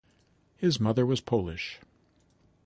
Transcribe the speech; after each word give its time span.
His 0.57 0.79
mother 0.79 1.05
was 1.05 1.21
Polish. 1.21 1.79